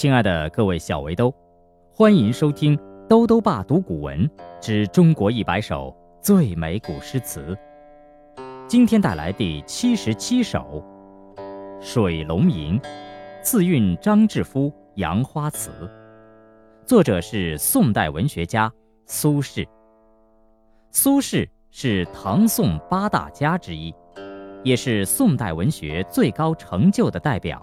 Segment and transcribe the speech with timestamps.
[0.00, 1.30] 亲爱的各位小围兜，
[1.92, 2.74] 欢迎收听
[3.06, 4.26] 《兜兜爸读古文
[4.58, 7.54] 之中国一百首最美古诗词》。
[8.66, 10.82] 今天带来第七十七首
[11.82, 12.80] 《水龙吟》，
[13.42, 15.70] 次韵张志夫《杨花词》，
[16.86, 18.72] 作者是宋代文学家
[19.04, 19.68] 苏轼。
[20.90, 23.94] 苏轼是唐宋八大家之一，
[24.64, 27.62] 也是宋代文学最高成就的代表。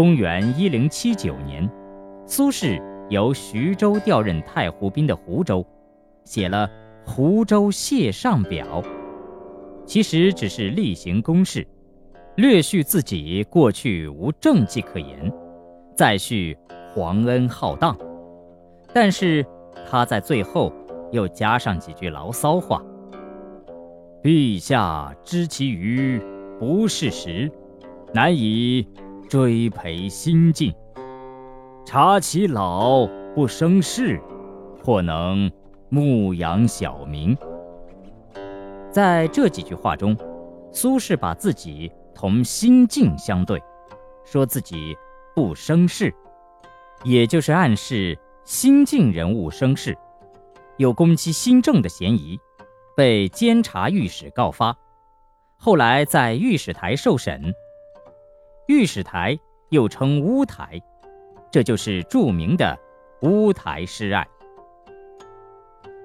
[0.00, 1.70] 公元一零七九年，
[2.24, 5.62] 苏轼由徐州调任太湖滨的湖州，
[6.24, 6.66] 写了
[7.06, 8.80] 《湖州谢上表》，
[9.84, 11.66] 其实只是例行公事，
[12.36, 15.30] 略叙自己过去无政绩可言，
[15.94, 16.56] 再叙
[16.94, 17.94] 皇恩浩荡。
[18.94, 19.44] 但是
[19.86, 20.72] 他在最后
[21.12, 22.82] 又加上几句牢骚话
[24.24, 26.18] ：“陛下知其愚，
[26.58, 27.52] 不是时，
[28.14, 28.88] 难以。”
[29.30, 30.74] 追培新进，
[31.86, 34.20] 察其老不生事，
[34.82, 35.48] 或能
[35.88, 37.38] 牧养小民。
[38.90, 40.16] 在这几句话中，
[40.72, 43.62] 苏轼把自己同心境相对，
[44.24, 44.96] 说自己
[45.32, 46.12] 不生事，
[47.04, 49.96] 也就是暗示新晋人物生事，
[50.76, 52.36] 有攻击新政的嫌疑，
[52.96, 54.76] 被监察御史告发，
[55.56, 57.54] 后来在御史台受审。
[58.70, 59.36] 御史台
[59.70, 60.80] 又称乌台，
[61.50, 62.78] 这就是著名的
[63.22, 64.24] 乌台诗案。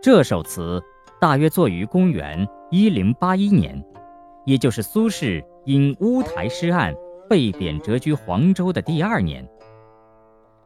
[0.00, 0.82] 这首词
[1.20, 3.84] 大约作于公元一零八一年，
[4.46, 6.94] 也就是苏轼因乌台诗案
[7.28, 9.46] 被贬谪居黄州的第二年。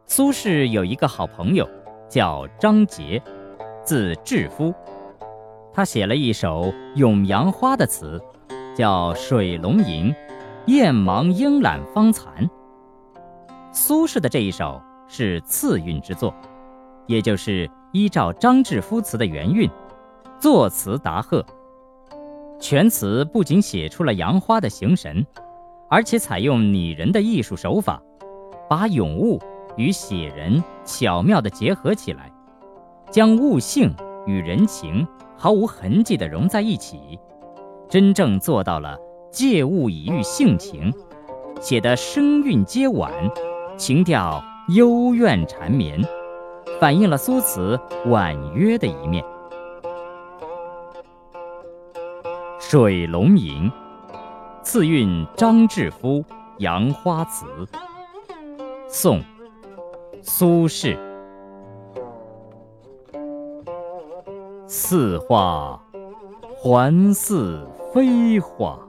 [0.05, 1.69] 苏轼有一个好朋友
[2.07, 3.21] 叫张杰，
[3.83, 4.73] 字志夫，
[5.73, 8.17] 他写了一首咏杨花的词，
[8.73, 10.13] 叫《水龙吟》。
[10.69, 12.47] 雁忙莺懒芳残。
[13.71, 16.31] 苏轼的这一首是次韵之作，
[17.07, 19.67] 也就是依照张志夫词的原韵，
[20.37, 21.43] 作词达贺。
[22.59, 25.25] 全词不仅写出了杨花的形神，
[25.89, 27.99] 而且采用拟人的艺术手法，
[28.69, 29.41] 把咏物
[29.75, 32.31] 与写人巧妙地结合起来，
[33.09, 33.91] 将物性
[34.27, 37.19] 与人情毫无痕迹地融在一起，
[37.89, 38.95] 真正做到了。
[39.31, 40.91] 借物以喻性情，
[41.61, 43.11] 写得声韵皆婉，
[43.77, 46.03] 情调幽怨缠绵，
[46.79, 49.23] 反映了苏词婉约的一面。
[52.59, 53.69] 《水龙吟》，
[54.63, 56.21] 次韵张志夫
[56.57, 57.45] 《杨花词》，
[58.87, 59.19] 宋·
[60.21, 60.97] 苏轼。
[64.67, 65.79] 似画
[66.57, 68.79] 还似非画。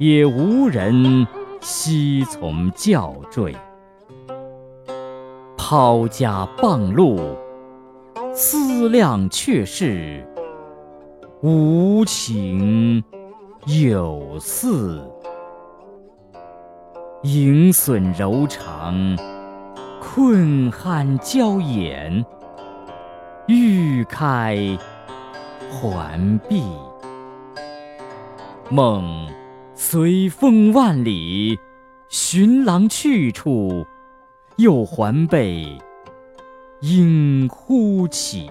[0.00, 1.26] 也无人
[1.60, 3.54] 悉从教坠，
[5.58, 7.20] 抛家傍路，
[8.32, 10.26] 思量却是
[11.42, 13.04] 无情
[13.66, 15.02] 有似。
[17.22, 18.94] 盈损柔肠，
[20.00, 22.24] 困酣娇眼，
[23.46, 24.56] 欲开
[25.70, 26.64] 还闭，
[28.70, 29.28] 梦。
[29.82, 31.58] 随风万里，
[32.10, 33.86] 寻郎去处，
[34.56, 35.78] 又还被
[36.82, 38.50] 莺呼起。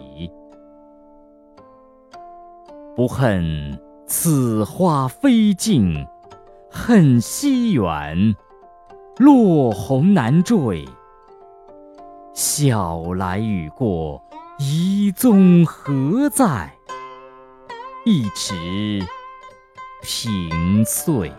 [2.95, 6.03] 不恨此花飞尽，
[6.71, 8.35] 恨西园
[9.19, 10.83] 落红难缀。
[12.33, 14.19] 晓来雨过，
[14.57, 16.73] 遗踪何在？
[18.03, 19.05] 一池。
[20.01, 21.31] 平岁，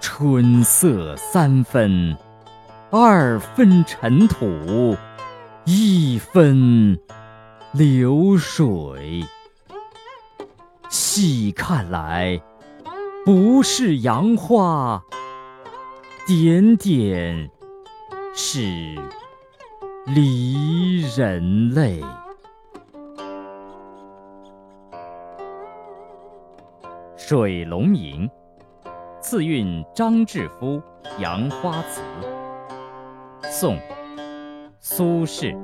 [0.00, 2.16] 春色三分，
[2.90, 4.96] 二分尘土，
[5.64, 6.98] 一分
[7.72, 9.24] 流水。
[10.88, 12.40] 细看来，
[13.24, 15.02] 不是杨花，
[16.26, 17.48] 点点
[18.34, 18.60] 是
[20.06, 22.00] 离人泪。
[27.28, 28.30] 《水龙吟》，
[29.20, 30.80] 次韵张志夫
[31.20, 32.00] 《杨花词》，
[33.50, 33.74] 宋·
[34.78, 35.58] 苏轼。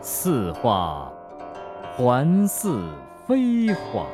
[0.00, 1.12] 似画
[1.96, 2.76] 还似
[3.24, 4.04] 非画，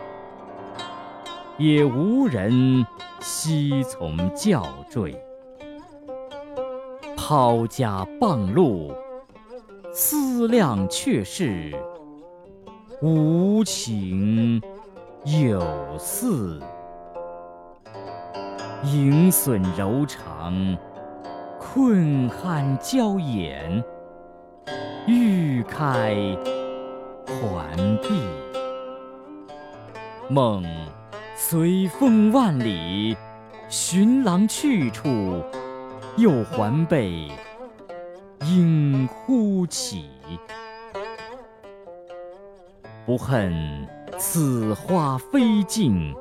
[1.56, 2.84] 也无人
[3.20, 5.18] 惜从教坠。
[7.16, 8.92] 抛家傍路，
[9.94, 11.72] 思量却是。
[13.00, 14.60] 无情
[15.24, 15.62] 有
[15.96, 16.60] 似。
[18.82, 20.76] 盈损柔肠，
[21.60, 23.84] 困酣娇眼，
[25.06, 26.36] 欲开
[27.26, 28.08] 还闭。
[30.28, 30.64] 梦
[31.36, 33.16] 随风万里，
[33.68, 35.08] 寻郎去处，
[36.16, 37.28] 又还被
[38.40, 40.06] 莺呼起。
[43.08, 43.88] 不恨
[44.18, 46.14] 此花飞尽，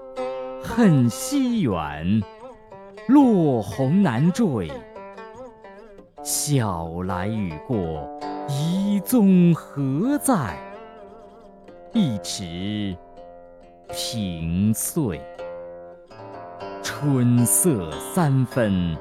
[0.63, 2.23] 恨西园
[3.09, 4.71] 落红难缀。
[6.23, 8.09] 晓来雨过，
[8.47, 10.57] 遗踪何在？
[11.91, 12.95] 一池
[13.89, 15.19] 平碎。
[16.81, 18.95] 春色三分，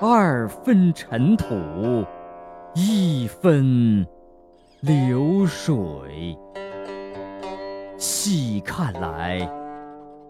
[0.00, 1.54] 二分尘土，
[2.74, 4.04] 一分
[4.80, 6.36] 流水。
[8.06, 9.50] 细看来，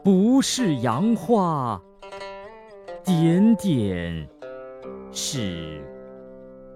[0.05, 1.83] 不是杨花，
[3.03, 4.29] 点点
[5.11, 5.85] 是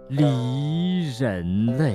[0.08, 1.94] 离人泪。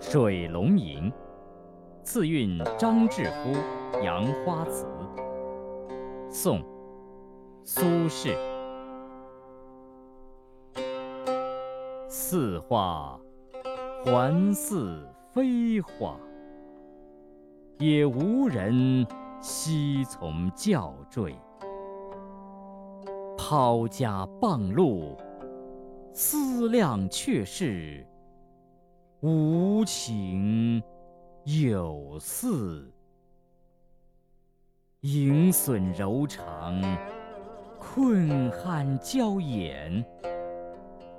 [0.10, 1.08] 《水龙吟》，
[2.02, 3.52] 次韵张志夫
[4.02, 4.86] 《杨花词》，
[6.28, 6.60] 宋·
[7.62, 8.36] 苏轼。
[12.08, 13.16] 似花。
[14.04, 16.16] 还似飞花，
[17.78, 19.06] 也无人
[19.40, 21.34] 惜从教坠。
[23.36, 25.16] 抛家傍路，
[26.12, 28.06] 思量却是
[29.20, 30.82] 无情
[31.44, 32.90] 有似。
[35.00, 36.80] 盈损柔肠，
[37.78, 40.04] 困酣娇眼，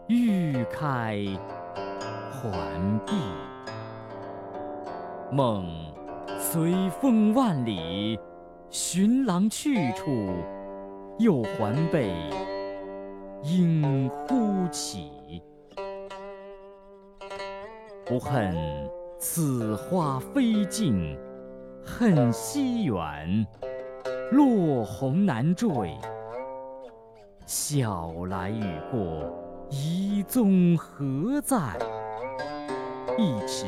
[0.08, 1.26] 欲开。
[2.42, 2.50] 还
[3.06, 3.14] 闭，
[5.30, 5.66] 梦
[6.40, 8.18] 随风万里，
[8.70, 10.06] 寻郎去处，
[11.18, 12.14] 又还被
[13.44, 15.44] 莺呼起。
[18.06, 18.56] 不恨
[19.20, 21.18] 此花飞尽，
[21.84, 23.46] 恨西园
[24.32, 25.98] 落红难缀。
[27.46, 29.30] 晓来雨过，
[29.70, 31.58] 遗踪何在？
[33.20, 33.66] 一池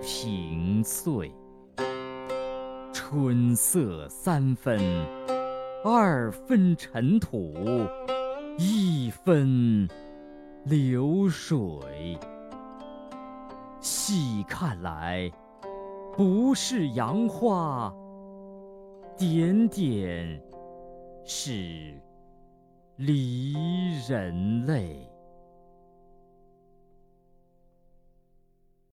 [0.00, 1.32] 萍碎，
[2.92, 4.78] 春色三分，
[5.84, 7.52] 二分尘土，
[8.58, 9.88] 一分
[10.66, 12.16] 流水。
[13.80, 15.28] 细看来，
[16.16, 17.92] 不是杨花，
[19.18, 20.40] 点点
[21.24, 21.92] 是
[22.94, 23.52] 离
[24.08, 25.10] 人泪。